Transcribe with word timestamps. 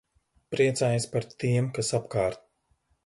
Priecājies 0.53 1.05
par 1.11 1.27
tiem, 1.43 1.67
kas 1.77 1.93
apkārt. 1.99 2.43